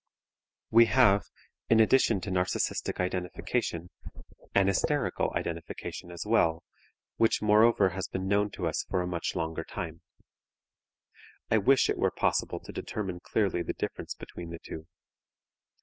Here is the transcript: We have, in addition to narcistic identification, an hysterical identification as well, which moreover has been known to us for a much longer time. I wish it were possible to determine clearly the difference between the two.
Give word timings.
We 0.71 0.85
have, 0.85 1.25
in 1.69 1.79
addition 1.79 2.21
to 2.21 2.31
narcistic 2.31 2.99
identification, 2.99 3.91
an 4.55 4.65
hysterical 4.65 5.31
identification 5.35 6.09
as 6.09 6.25
well, 6.25 6.63
which 7.17 7.39
moreover 7.43 7.89
has 7.89 8.07
been 8.07 8.27
known 8.27 8.49
to 8.53 8.65
us 8.65 8.83
for 8.89 9.03
a 9.03 9.07
much 9.07 9.35
longer 9.35 9.63
time. 9.63 10.01
I 11.51 11.59
wish 11.59 11.87
it 11.87 11.99
were 11.99 12.09
possible 12.09 12.59
to 12.61 12.71
determine 12.73 13.19
clearly 13.19 13.61
the 13.61 13.73
difference 13.73 14.15
between 14.15 14.49
the 14.49 14.57
two. 14.57 14.87